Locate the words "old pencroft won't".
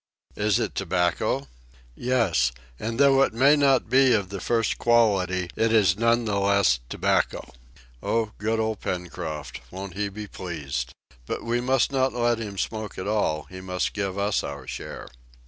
8.59-9.93